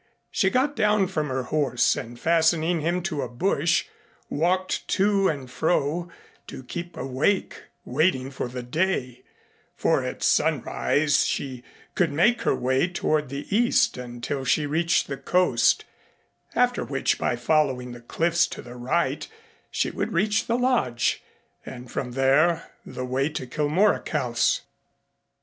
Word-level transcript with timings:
She 0.31 0.49
got 0.49 0.75
down 0.75 1.05
from 1.05 1.29
her 1.29 1.43
horse 1.43 1.95
and, 1.95 2.19
fastening 2.19 2.81
him 2.81 3.03
to 3.03 3.21
a 3.21 3.29
bush, 3.29 3.85
walked 4.31 4.87
to 4.87 5.27
and 5.29 5.47
fro 5.47 6.09
to 6.47 6.63
keep 6.63 6.97
awake, 6.97 7.65
waiting 7.85 8.31
for 8.31 8.47
the 8.47 8.63
day, 8.63 9.21
for 9.75 10.03
at 10.03 10.23
sunrise 10.23 11.23
she 11.27 11.63
could 11.93 12.11
make 12.11 12.41
her 12.41 12.55
way 12.55 12.87
toward 12.87 13.29
the 13.29 13.45
east 13.55 13.95
until 13.95 14.43
she 14.43 14.65
reached 14.65 15.05
the 15.05 15.17
coast, 15.17 15.85
after 16.55 16.83
which 16.83 17.19
by 17.19 17.35
following 17.35 17.91
the 17.91 18.01
cliffs 18.01 18.47
to 18.47 18.63
the 18.63 18.75
right 18.75 19.27
she 19.69 19.91
would 19.91 20.13
reach 20.13 20.47
the 20.47 20.57
Lodge, 20.57 21.21
and 21.63 21.91
from 21.91 22.13
there 22.13 22.71
the 22.83 23.05
way 23.05 23.29
to 23.29 23.45
Kilmorack 23.45 24.09
House. 24.09 24.61